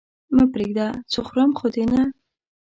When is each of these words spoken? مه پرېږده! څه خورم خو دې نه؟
مه 0.35 0.45
پرېږده! 0.53 0.87
څه 1.11 1.19
خورم 1.27 1.51
خو 1.57 1.67
دې 1.75 1.85
نه؟ 1.91 2.01